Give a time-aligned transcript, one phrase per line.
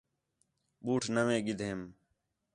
[0.85, 1.81] بوٹ نویں گِڈھیم